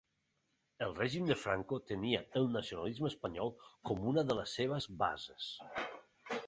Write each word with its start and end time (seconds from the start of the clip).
El 0.85 0.95
règim 0.99 1.27
de 1.31 1.37
Franco 1.41 1.79
tenia 1.91 2.21
el 2.41 2.49
nacionalisme 2.57 3.07
espanyol 3.13 3.55
com 3.91 4.05
una 4.15 4.27
de 4.31 4.39
les 4.43 4.57
seves 4.61 4.91
bases. 5.05 5.53